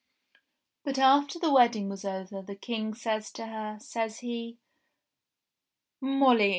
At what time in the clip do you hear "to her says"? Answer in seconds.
3.33-4.21